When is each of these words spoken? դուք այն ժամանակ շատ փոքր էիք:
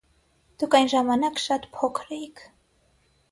դուք 0.61 0.77
այն 0.77 0.87
ժամանակ 0.93 1.43
շատ 1.43 1.69
փոքր 1.75 2.11
էիք: 2.17 2.45